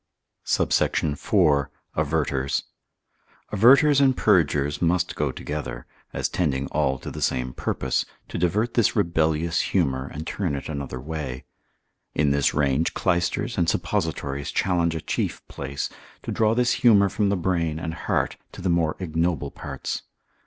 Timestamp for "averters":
3.53-4.01